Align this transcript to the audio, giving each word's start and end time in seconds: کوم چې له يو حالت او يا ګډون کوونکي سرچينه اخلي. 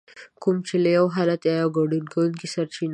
کوم 0.41 0.57
چې 0.67 0.75
له 0.83 0.89
يو 0.97 1.05
حالت 1.15 1.41
او 1.47 1.55
يا 1.59 1.65
ګډون 1.77 2.05
کوونکي 2.13 2.47
سرچينه 2.53 2.79
اخلي. 2.79 2.87